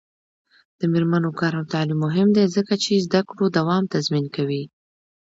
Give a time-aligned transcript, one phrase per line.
[0.79, 4.63] د میرمنو کار او تعلیم مهم دی ځکه چې زدکړو دوام تضمین کوي.